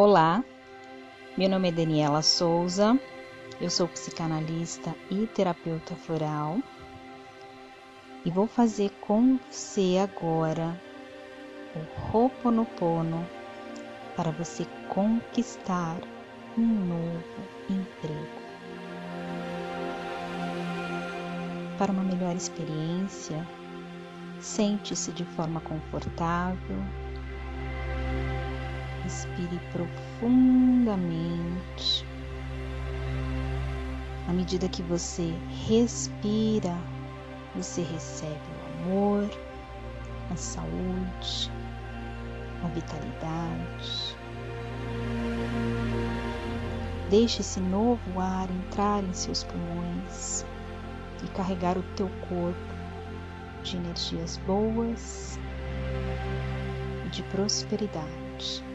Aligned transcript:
Olá, 0.00 0.44
meu 1.36 1.48
nome 1.48 1.70
é 1.70 1.72
Daniela 1.72 2.22
Souza, 2.22 2.96
eu 3.60 3.68
sou 3.68 3.88
psicanalista 3.88 4.94
e 5.10 5.26
terapeuta 5.26 5.96
floral 5.96 6.60
e 8.24 8.30
vou 8.30 8.46
fazer 8.46 8.92
com 9.00 9.40
você 9.50 9.98
agora 10.00 10.80
o 11.74 12.16
Ho'oponopono 12.16 13.28
para 14.14 14.30
você 14.30 14.64
conquistar 14.88 15.96
um 16.56 16.64
novo 16.64 17.42
emprego. 17.68 18.38
Para 21.76 21.90
uma 21.90 22.04
melhor 22.04 22.36
experiência, 22.36 23.44
sente-se 24.38 25.10
de 25.10 25.24
forma 25.24 25.60
confortável 25.60 26.84
Respire 29.08 29.58
profundamente. 29.72 32.04
À 34.28 34.32
medida 34.34 34.68
que 34.68 34.82
você 34.82 35.32
respira, 35.66 36.76
você 37.56 37.80
recebe 37.80 38.36
o 38.36 38.84
amor, 38.84 39.30
a 40.30 40.36
saúde, 40.36 41.50
a 42.62 42.68
vitalidade. 42.68 44.14
Deixe 47.08 47.40
esse 47.40 47.60
novo 47.60 48.20
ar 48.20 48.50
entrar 48.50 49.02
em 49.02 49.14
seus 49.14 49.42
pulmões 49.42 50.44
e 51.24 51.28
carregar 51.28 51.78
o 51.78 51.82
teu 51.96 52.10
corpo 52.28 52.74
de 53.62 53.78
energias 53.78 54.36
boas 54.46 55.40
e 57.06 57.08
de 57.08 57.22
prosperidade. 57.22 58.67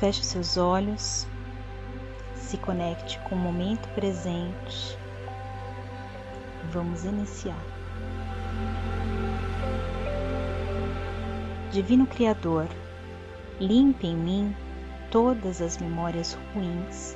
Feche 0.00 0.24
seus 0.24 0.56
olhos, 0.56 1.26
se 2.34 2.56
conecte 2.56 3.18
com 3.18 3.34
o 3.34 3.38
momento 3.38 3.86
presente. 3.90 4.96
Vamos 6.72 7.04
iniciar. 7.04 7.62
Divino 11.70 12.06
Criador, 12.06 12.66
limpe 13.60 14.06
em 14.06 14.16
mim 14.16 14.56
todas 15.10 15.60
as 15.60 15.76
memórias 15.76 16.32
ruins 16.54 17.14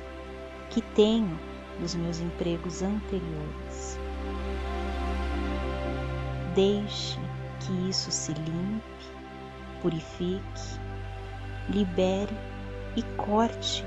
que 0.69 0.79
tenho 0.79 1.39
dos 1.79 1.95
meus 1.95 2.19
empregos 2.19 2.83
anteriores. 2.83 3.97
Deixe 6.53 7.17
que 7.61 7.89
isso 7.89 8.11
se 8.11 8.31
limpe, 8.31 8.83
purifique, 9.81 10.79
libere 11.67 12.54
e 12.95 13.03
corte 13.17 13.85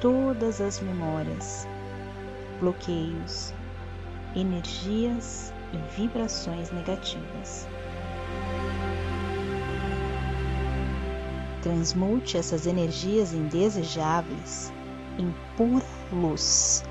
todas 0.00 0.60
as 0.60 0.80
memórias, 0.80 1.68
bloqueios, 2.58 3.52
energias 4.34 5.52
e 5.72 6.00
vibrações 6.00 6.70
negativas. 6.72 7.68
Transmute 11.62 12.38
essas 12.38 12.66
energias 12.66 13.34
indesejáveis 13.34 14.72
em 15.18 15.34
pura 15.56 15.84
luz. 16.10 16.82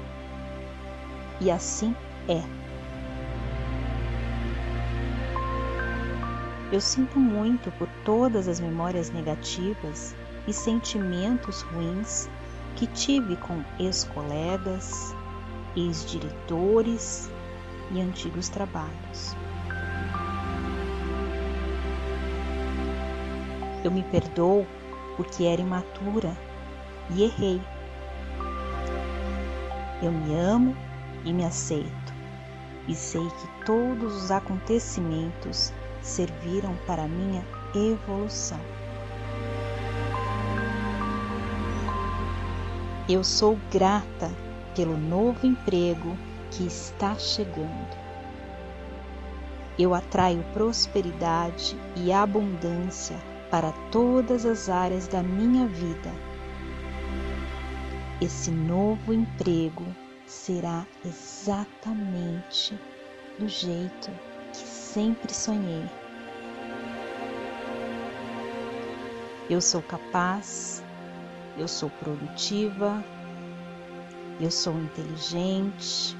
E 1.41 1.49
assim 1.49 1.95
é. 2.27 2.43
Eu 6.71 6.79
sinto 6.79 7.19
muito 7.19 7.71
por 7.71 7.89
todas 8.05 8.47
as 8.47 8.59
memórias 8.59 9.09
negativas 9.09 10.15
e 10.49 10.53
sentimentos 10.53 11.61
ruins 11.61 12.27
que 12.75 12.87
tive 12.87 13.35
com 13.37 13.63
ex-colegas, 13.77 15.15
ex-diretores 15.75 17.29
e 17.91 18.01
antigos 18.01 18.49
trabalhos. 18.49 19.35
Eu 23.83 23.91
me 23.91 24.01
perdoo 24.03 24.65
porque 25.15 25.43
era 25.43 25.61
imatura 25.61 26.35
e 27.11 27.23
errei. 27.23 27.61
Eu 30.01 30.11
me 30.11 30.33
amo 30.35 30.75
e 31.25 31.31
me 31.31 31.45
aceito, 31.45 32.13
e 32.87 32.95
sei 32.95 33.21
que 33.21 33.65
todos 33.65 34.15
os 34.15 34.31
acontecimentos 34.31 35.71
serviram 36.01 36.75
para 36.87 37.07
minha 37.07 37.45
evolução. 37.75 38.78
Eu 43.11 43.23
sou 43.23 43.57
grata 43.71 44.29
pelo 44.75 44.95
novo 44.95 45.47
emprego 45.47 46.15
que 46.51 46.67
está 46.67 47.15
chegando. 47.15 47.97
Eu 49.79 49.95
atraio 49.95 50.45
prosperidade 50.53 51.75
e 51.95 52.13
abundância 52.13 53.17
para 53.49 53.71
todas 53.89 54.45
as 54.45 54.69
áreas 54.69 55.07
da 55.07 55.23
minha 55.23 55.65
vida. 55.65 56.11
Esse 58.21 58.51
novo 58.51 59.11
emprego 59.11 59.87
será 60.27 60.85
exatamente 61.03 62.79
do 63.39 63.47
jeito 63.47 64.11
que 64.51 64.57
sempre 64.59 65.33
sonhei. 65.33 65.89
Eu 69.49 69.59
sou 69.59 69.81
capaz 69.81 70.83
eu 71.59 71.67
sou 71.67 71.89
produtiva, 71.89 73.03
eu 74.39 74.49
sou 74.49 74.79
inteligente, 74.79 76.17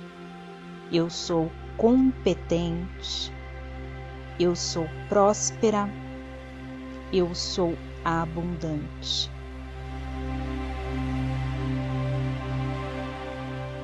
eu 0.92 1.10
sou 1.10 1.50
competente, 1.78 3.32
eu 4.38 4.54
sou 4.54 4.86
próspera, 5.08 5.90
eu 7.14 7.34
sou 7.34 7.74
abundante. 8.04 9.32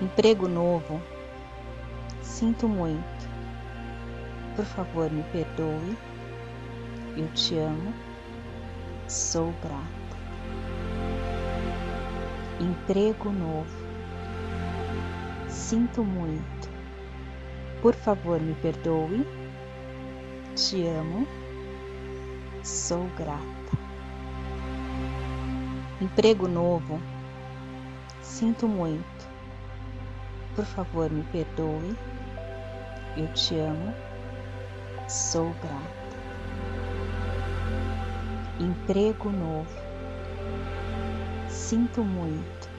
Emprego 0.01 0.49
novo, 0.49 1.01
sinto 2.21 2.67
muito. 2.67 3.29
Por 4.57 4.65
favor, 4.65 5.09
me 5.09 5.23
perdoe. 5.31 5.97
Eu 7.17 7.27
te 7.29 7.57
amo. 7.57 7.93
Sou 9.07 9.53
grata 9.61 10.04
emprego 12.65 13.31
novo. 13.31 13.85
Sinto 15.47 16.03
muito. 16.03 16.69
Por 17.81 17.93
favor, 17.93 18.39
me 18.41 18.53
perdoe. 18.55 19.25
Te 20.55 20.87
amo. 20.87 21.27
Sou 22.63 23.07
grata. 23.17 23.43
Emprego 26.01 26.47
novo. 26.47 26.99
Sinto 28.21 28.67
muito. 28.67 29.29
Por 30.55 30.65
favor, 30.65 31.11
me 31.11 31.23
perdoe. 31.25 31.95
Eu 33.15 33.27
te 33.33 33.59
amo. 33.59 33.93
Sou 35.07 35.53
grata. 35.61 36.05
Emprego 38.59 39.29
novo 39.29 39.84
Sinto 41.65 42.03
muito. 42.03 42.69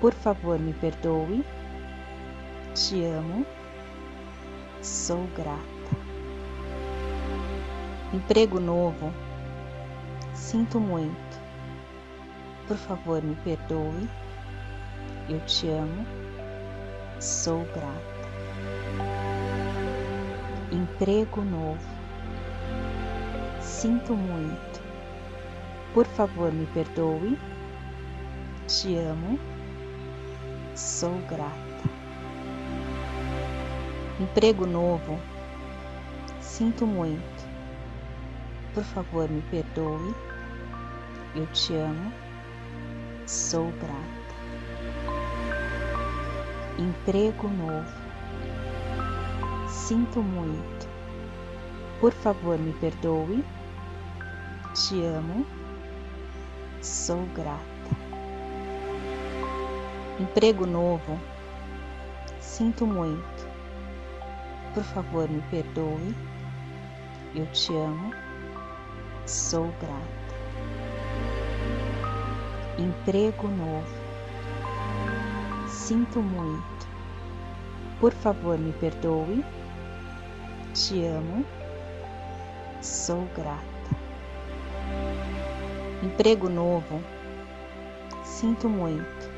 Por 0.00 0.14
favor, 0.14 0.58
me 0.58 0.72
perdoe. 0.72 1.44
Te 2.74 3.04
amo. 3.04 3.44
Sou 4.80 5.26
grata. 5.36 5.60
Emprego 8.10 8.58
novo. 8.58 9.12
Sinto 10.32 10.80
muito. 10.80 11.38
Por 12.66 12.78
favor, 12.78 13.22
me 13.22 13.34
perdoe. 13.44 14.08
Eu 15.28 15.40
te 15.40 15.68
amo. 15.68 16.06
Sou 17.20 17.66
grata. 17.66 18.28
Emprego 20.72 21.42
novo. 21.42 21.86
Sinto 23.60 24.14
muito. 24.14 24.80
Por 25.92 26.06
favor, 26.06 26.50
me 26.50 26.64
perdoe 26.68 27.38
te 28.66 28.98
amo, 28.98 29.38
sou 30.74 31.18
grata. 31.28 31.54
Emprego 34.20 34.66
novo, 34.66 35.18
sinto 36.40 36.86
muito. 36.86 37.48
Por 38.72 38.84
favor, 38.84 39.28
me 39.28 39.42
perdoe. 39.42 40.14
Eu 41.34 41.46
te 41.48 41.74
amo, 41.74 42.12
sou 43.26 43.70
grata. 43.72 44.14
Emprego 46.78 47.48
novo, 47.48 48.04
Sinto 49.86 50.22
muito. 50.22 50.88
Por 52.00 52.12
favor, 52.12 52.58
me 52.58 52.72
perdoe. 52.72 53.44
Te 54.72 55.04
amo. 55.04 55.44
Sou 56.80 57.26
grata. 57.34 57.73
Emprego 60.20 60.64
novo. 60.64 61.18
Sinto 62.38 62.86
muito. 62.86 63.48
Por 64.72 64.84
favor, 64.84 65.28
me 65.28 65.42
perdoe. 65.50 66.14
Eu 67.34 67.44
te 67.46 67.74
amo. 67.74 68.14
Sou 69.26 69.74
grata. 69.80 70.34
Emprego 72.78 73.48
novo. 73.48 74.04
Sinto 75.66 76.20
muito. 76.20 76.86
Por 77.98 78.12
favor, 78.12 78.56
me 78.56 78.72
perdoe. 78.74 79.44
Te 80.74 81.06
amo. 81.06 81.44
Sou 82.80 83.26
grata. 83.34 83.64
Emprego 86.04 86.48
novo. 86.48 87.02
Sinto 88.22 88.68
muito. 88.68 89.33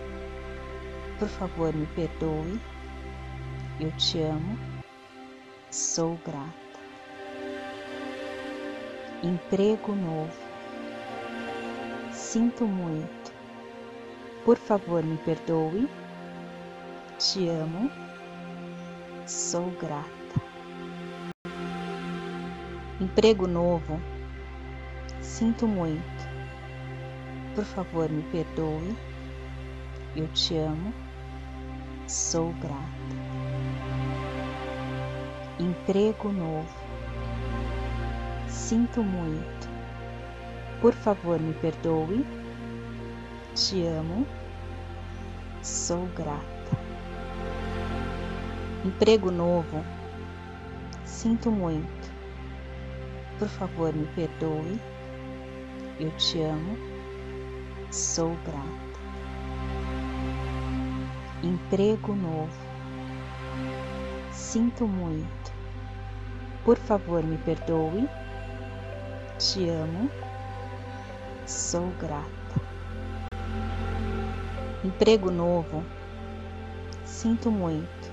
Por 1.18 1.28
favor, 1.28 1.74
me 1.74 1.86
perdoe. 1.86 2.60
Eu 3.80 3.90
te 3.92 4.20
amo. 4.20 4.58
Sou 5.70 6.18
grata. 6.26 6.54
Emprego 9.22 9.94
novo. 9.94 10.36
Sinto 12.12 12.66
muito. 12.66 13.32
Por 14.44 14.58
favor, 14.58 15.02
me 15.02 15.16
perdoe. 15.16 15.88
Te 17.18 17.48
amo. 17.48 17.90
Sou 19.26 19.70
grata. 19.80 20.06
Emprego 23.00 23.46
novo. 23.46 23.98
Sinto 25.22 25.66
muito. 25.66 26.28
Por 27.54 27.64
favor, 27.64 28.10
me 28.10 28.22
perdoe. 28.24 28.94
Eu 30.14 30.28
te 30.28 30.58
amo. 30.58 31.05
Sou 32.06 32.52
grata. 32.52 32.86
Emprego 35.58 36.30
novo. 36.30 36.68
Sinto 38.46 39.02
muito. 39.02 39.68
Por 40.80 40.94
favor, 40.94 41.40
me 41.40 41.52
perdoe. 41.54 42.24
Te 43.56 43.84
amo. 43.88 44.24
Sou 45.62 46.06
grata. 46.14 46.78
Emprego 48.84 49.32
novo. 49.32 49.84
Sinto 51.04 51.50
muito. 51.50 52.12
Por 53.40 53.48
favor, 53.48 53.92
me 53.92 54.06
perdoe. 54.14 54.80
Eu 55.98 56.12
te 56.12 56.40
amo. 56.40 56.78
Sou 57.90 58.36
grata. 58.44 58.85
Emprego 61.42 62.14
novo. 62.14 62.48
Sinto 64.32 64.86
muito. 64.86 65.52
Por 66.64 66.78
favor, 66.78 67.22
me 67.22 67.36
perdoe. 67.36 68.08
Te 69.38 69.68
amo. 69.68 70.10
Sou 71.44 71.90
grata. 72.00 72.26
Emprego 74.82 75.30
novo. 75.30 75.84
Sinto 77.04 77.50
muito. 77.50 78.12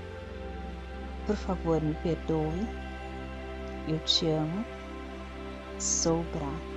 Por 1.26 1.36
favor, 1.36 1.80
me 1.80 1.94
perdoe. 1.94 2.68
Eu 3.88 3.98
te 4.00 4.28
amo. 4.28 4.64
Sou 5.78 6.22
grata. 6.34 6.74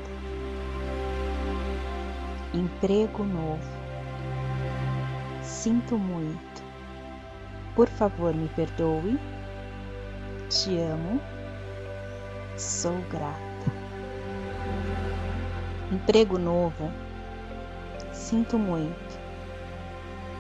Emprego 2.54 3.26
novo. 3.26 3.87
Sinto 5.68 5.98
muito. 5.98 6.64
Por 7.76 7.90
favor, 7.90 8.34
me 8.34 8.48
perdoe. 8.48 9.20
Te 10.48 10.80
amo. 10.80 11.20
Sou 12.56 12.96
grata. 13.12 13.70
Emprego 15.92 16.40
novo. 16.40 16.90
Sinto 18.14 18.58
muito. 18.58 19.20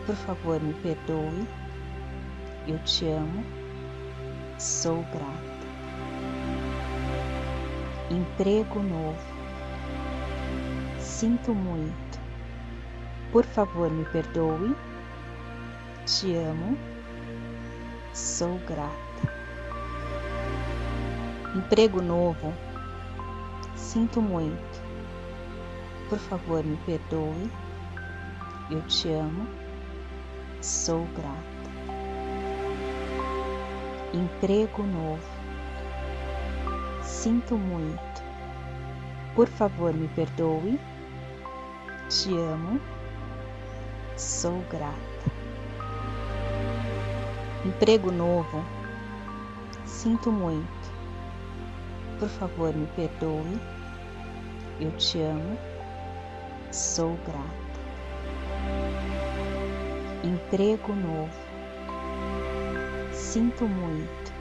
Por 0.05 0.15
favor, 0.15 0.61
me 0.61 0.73
perdoe. 0.75 1.45
Eu 2.65 2.79
te 2.85 3.09
amo. 3.09 3.43
Sou 4.57 5.03
grata. 5.11 5.67
Emprego 8.09 8.81
novo. 8.81 9.33
Sinto 10.99 11.53
muito. 11.53 12.17
Por 13.33 13.43
favor, 13.43 13.91
me 13.91 14.05
perdoe. 14.05 14.73
Te 16.07 16.37
amo. 16.37 16.77
Sou 18.13 18.57
grata. 18.59 18.93
Emprego 21.53 22.01
novo. 22.01 22.53
Sinto 23.75 24.21
muito. 24.21 24.81
Por 26.07 26.17
favor, 26.17 26.63
me 26.63 26.77
perdoe. 26.85 27.51
Eu 28.71 28.81
te 28.83 29.11
amo. 29.11 29.47
Sou 30.61 31.05
grata. 31.07 31.69
Emprego 34.13 34.83
novo. 34.83 35.29
Sinto 37.03 37.57
muito. 37.57 38.23
Por 39.35 39.49
favor, 39.49 39.93
me 39.93 40.07
perdoe. 40.07 40.79
Te 42.07 42.29
amo. 42.29 42.79
Sou 44.15 44.61
grata. 44.69 45.36
Emprego 47.67 48.13
novo. 48.13 48.63
Sinto 49.85 50.31
muito. 50.31 50.89
Por 52.17 52.29
favor, 52.29 52.73
me 52.73 52.87
perdoe. 52.95 53.59
Eu 54.79 54.89
te 54.91 55.21
amo. 55.21 55.57
Sou 56.71 57.17
grata. 57.25 57.79
Emprego 60.23 60.95
novo. 60.95 61.29
Sinto 63.11 63.65
muito. 63.65 64.33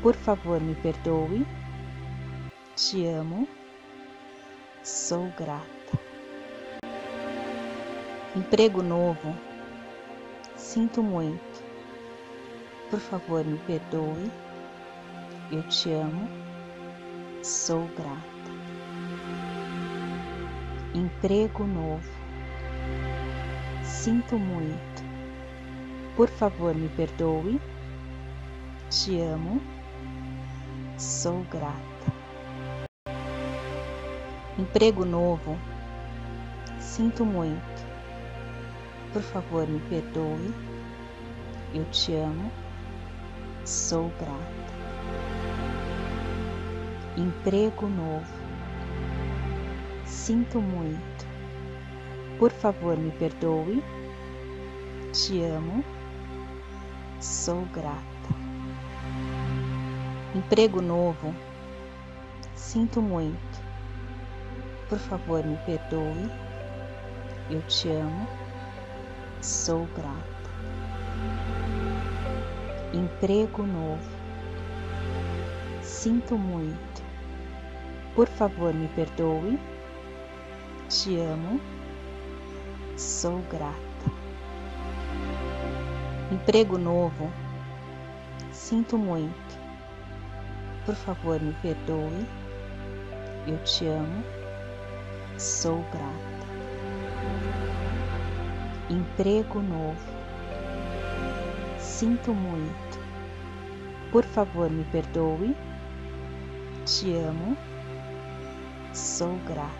Por 0.00 0.14
favor, 0.14 0.62
me 0.62 0.74
perdoe. 0.76 1.46
Te 2.74 3.06
amo. 3.06 3.46
Sou 4.82 5.30
grata. 5.36 6.00
Emprego 8.34 8.82
novo. 8.82 9.36
Sinto 10.56 11.02
muito. 11.02 11.53
Por 12.90 13.00
favor, 13.00 13.44
me 13.44 13.58
perdoe. 13.58 14.30
Eu 15.50 15.62
te 15.68 15.92
amo. 15.92 16.28
Sou 17.42 17.86
grata. 17.96 18.24
Emprego 20.94 21.64
novo. 21.64 22.08
Sinto 23.82 24.38
muito. 24.38 25.02
Por 26.16 26.28
favor, 26.28 26.74
me 26.74 26.88
perdoe. 26.90 27.60
Te 28.90 29.20
amo. 29.20 29.60
Sou 30.98 31.42
grata. 31.50 32.12
Emprego 34.58 35.04
novo. 35.04 35.58
Sinto 36.78 37.24
muito. 37.24 37.84
Por 39.12 39.22
favor, 39.22 39.66
me 39.66 39.80
perdoe. 39.88 40.54
Eu 41.74 41.84
te 41.90 42.14
amo. 42.14 42.63
Sou 43.64 44.10
grata. 44.20 44.74
Emprego 47.16 47.88
novo. 47.88 48.44
Sinto 50.04 50.60
muito. 50.60 51.26
Por 52.38 52.50
favor, 52.50 52.98
me 52.98 53.10
perdoe. 53.12 53.82
Te 55.14 55.42
amo. 55.44 55.82
Sou 57.20 57.64
grata. 57.72 58.04
Emprego 60.34 60.82
novo. 60.82 61.34
Sinto 62.54 63.00
muito. 63.00 63.62
Por 64.90 64.98
favor, 64.98 65.42
me 65.42 65.56
perdoe. 65.64 66.30
Eu 67.48 67.62
te 67.62 67.88
amo. 67.88 68.28
Sou 69.40 69.86
grata. 69.96 70.33
Emprego 72.94 73.66
novo. 73.66 74.08
Sinto 75.82 76.38
muito. 76.38 77.02
Por 78.14 78.28
favor, 78.28 78.72
me 78.72 78.86
perdoe. 78.86 79.58
Te 80.88 81.18
amo. 81.18 81.60
Sou 82.96 83.42
grata. 83.50 83.74
Emprego 86.30 86.78
novo. 86.78 87.32
Sinto 88.52 88.96
muito. 88.96 89.58
Por 90.86 90.94
favor, 90.94 91.40
me 91.40 91.52
perdoe. 91.54 92.24
Eu 93.48 93.58
te 93.64 93.88
amo. 93.88 94.22
Sou 95.36 95.84
grata. 95.90 96.46
Emprego 98.88 99.60
novo. 99.60 100.14
Sinto 101.80 102.32
muito. 102.32 102.83
Por 104.14 104.24
favor, 104.26 104.70
me 104.70 104.84
perdoe. 104.84 105.56
Te 106.84 107.18
amo. 107.18 107.56
Sou 108.92 109.36
grata. 109.44 109.74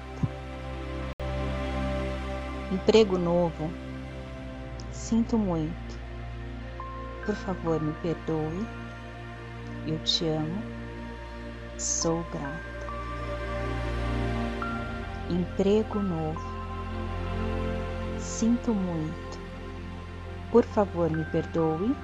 Emprego 2.72 3.16
novo. 3.16 3.70
Sinto 4.90 5.38
muito. 5.38 6.00
Por 7.24 7.36
favor, 7.36 7.80
me 7.80 7.92
perdoe. 8.02 8.66
Eu 9.86 10.00
te 10.00 10.26
amo 10.26 10.60
sou 11.78 12.24
grata. 12.32 12.88
Emprego 15.30 16.02
novo. 16.02 16.44
Sinto 18.18 18.74
muito. 18.74 19.38
Por 20.50 20.64
favor, 20.64 21.08
me 21.08 21.24
perdoe. 21.26 21.94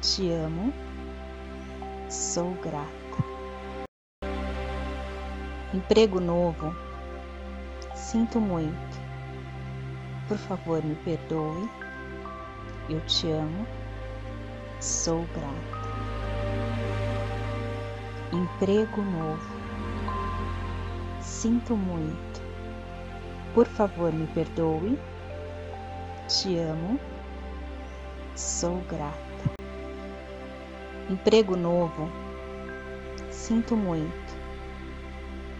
Te 0.00 0.32
amo. 0.34 0.72
Sou 2.10 2.52
grata. 2.62 2.90
Emprego 5.72 6.20
novo. 6.20 6.74
Sinto 7.94 8.40
muito. 8.40 9.00
Por 10.28 10.36
favor, 10.36 10.84
me 10.84 10.96
perdoe. 10.96 11.70
Eu 12.88 13.00
te 13.06 13.30
amo. 13.30 13.66
Sou 14.80 15.24
grata 15.34 15.80
emprego 18.32 19.02
novo. 19.02 19.60
Sinto 21.20 21.76
muito. 21.76 22.40
Por 23.54 23.66
favor, 23.66 24.12
me 24.12 24.26
perdoe. 24.28 24.98
Te 26.28 26.58
amo. 26.58 26.98
Sou 28.36 28.80
grata. 28.88 29.29
Emprego 31.10 31.56
novo. 31.56 32.08
Sinto 33.30 33.76
muito. 33.76 34.38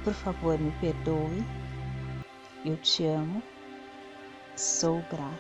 Por 0.05 0.15
favor, 0.15 0.59
me 0.59 0.71
perdoe. 0.81 1.45
Eu 2.65 2.77
te 2.79 3.05
amo. 3.05 3.43
Sou 4.57 5.05
grata. 5.11 5.39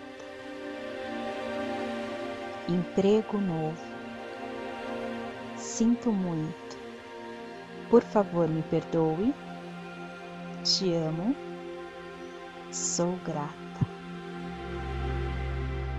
Emprego 2.69 3.39
novo. 3.39 3.83
Sinto 5.57 6.13
muito 6.13 6.71
por 7.91 8.05
favor, 8.05 8.49
me 8.49 8.63
perdoe. 8.63 9.35
Te 10.63 10.95
amo. 10.95 11.35
Sou 12.71 13.17
grata. 13.27 13.51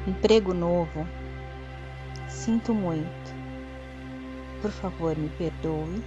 Emprego 0.07 0.53
novo. 0.53 1.05
Sinto 2.29 2.73
muito. 2.73 3.20
Por 4.61 4.71
favor, 4.71 5.17
me 5.17 5.29
perdoe. 5.29 6.03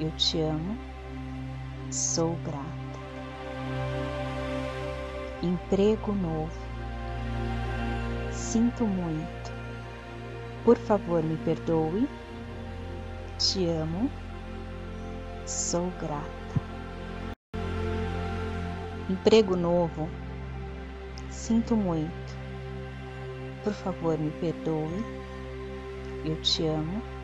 Eu 0.00 0.10
te 0.12 0.40
amo. 0.40 0.76
Sou 1.90 2.36
grata. 2.44 2.98
Emprego 5.42 6.12
novo. 6.12 6.50
Sinto 8.32 8.84
muito. 8.84 9.52
Por 10.64 10.76
favor, 10.76 11.22
me 11.22 11.36
perdoe. 11.38 12.08
Te 13.38 13.68
amo 13.70 14.10
Sou 15.48 15.90
grata. 15.98 16.60
Emprego 19.08 19.56
novo. 19.56 20.10
Sinto 21.30 21.74
muito. 21.74 22.36
Por 23.64 23.72
favor, 23.72 24.18
me 24.18 24.30
perdoe. 24.32 25.02
Eu 26.26 26.36
te 26.42 26.66
amo. 26.66 27.17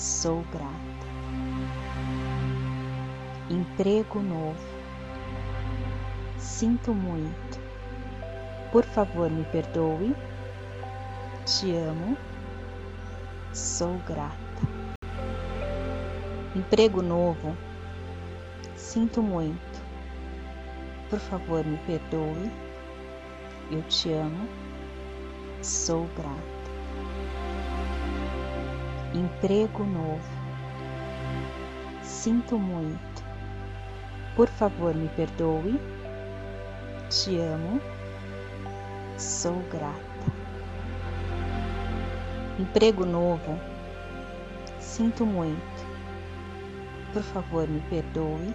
Sou 0.00 0.42
grata. 0.50 1.06
Emprego 3.50 4.22
novo. 4.22 4.56
Sinto 6.38 6.94
muito. 6.94 7.60
Por 8.72 8.82
favor, 8.82 9.30
me 9.30 9.44
perdoe. 9.44 10.16
Te 11.44 11.76
amo. 11.76 12.16
Sou 13.52 13.98
grata. 14.06 14.38
Emprego 16.56 17.02
novo. 17.02 17.54
Sinto 18.76 19.20
muito. 19.20 19.84
Por 21.10 21.18
favor, 21.18 21.62
me 21.62 21.76
perdoe. 21.76 22.50
Eu 23.70 23.82
te 23.82 24.14
amo. 24.14 24.48
Sou 25.60 26.08
grata. 26.16 26.59
Emprego 29.14 29.84
novo. 29.84 30.20
Sinto 32.02 32.58
muito. 32.58 33.24
Por 34.36 34.48
favor, 34.48 34.94
me 34.94 35.08
perdoe. 35.08 35.80
Te 37.08 37.40
amo. 37.40 37.80
Sou 39.18 39.62
grata. 39.70 40.00
Emprego 42.58 43.04
novo. 43.04 43.58
Sinto 44.78 45.26
muito 45.26 45.90
por 47.12 47.22
favor, 47.22 47.68
me 47.68 47.80
perdoe. 47.90 48.54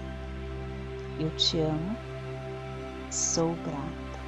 Eu 1.19 1.29
te 1.31 1.59
amo. 1.59 1.95
Sou 3.12 3.53
grata. 3.65 4.19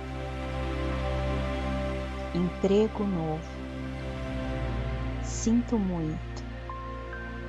Emprego 2.35 3.05
novo. 3.05 3.56
Sinto 5.47 5.79
muito. 5.79 6.43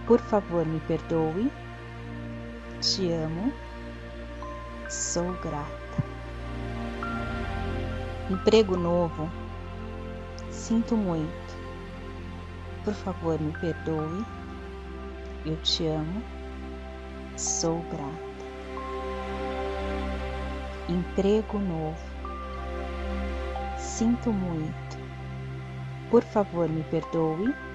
Por 0.07 0.21
favor, 0.21 0.65
me 0.65 0.79
perdoe. 0.79 1.51
Te 2.81 3.13
amo. 3.13 3.53
Sou 4.89 5.33
grata. 5.43 6.05
Emprego 8.31 8.77
novo. 8.77 9.29
Sinto 10.49 10.97
muito. 10.97 11.57
Por 12.85 12.95
favor, 12.95 13.41
me 13.41 13.51
perdoe. 13.59 14.25
Eu 15.45 15.57
te 15.57 15.89
amo 15.89 16.23
Sou 17.37 17.83
grata. 17.91 18.45
Emprego 20.89 21.59
novo. 21.59 21.99
Sinto 23.77 24.33
muito. 24.33 24.97
Por 26.13 26.23
favor, 26.23 26.69
me 26.69 26.85
perdoe. 26.85 27.68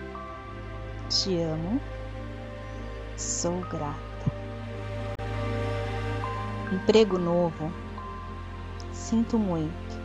Te 1.10 1.42
amo. 1.42 1.80
Sou 3.18 3.62
grata. 3.62 4.32
Emprego 6.72 7.18
novo. 7.18 7.72
Sinto 8.92 9.38
muito. 9.38 10.02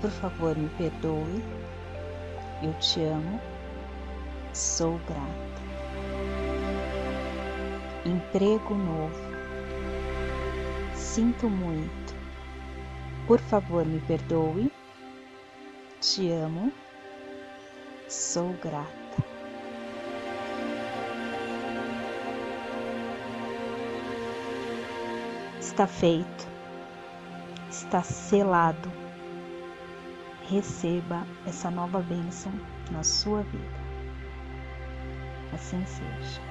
Por 0.00 0.10
favor, 0.10 0.56
me 0.56 0.68
perdoe. 0.70 1.42
Eu 2.62 2.72
te 2.74 3.02
amo. 3.02 3.40
Sou 4.52 4.98
grata 5.06 5.48
emprego 8.08 8.74
novo. 8.74 9.28
Sinto 10.94 11.48
muito. 11.48 12.14
Por 13.26 13.38
favor, 13.38 13.84
me 13.84 14.00
perdoe. 14.00 14.72
Te 16.00 16.32
amo. 16.32 16.72
Sou 18.08 18.54
grata. 18.54 19.07
Está 25.78 25.86
feito. 25.86 26.48
Está 27.70 28.02
selado. 28.02 28.90
Receba 30.48 31.24
essa 31.46 31.70
nova 31.70 32.00
bênção 32.00 32.50
na 32.90 33.04
sua 33.04 33.42
vida. 33.42 33.78
Assim 35.54 35.86
seja. 35.86 36.47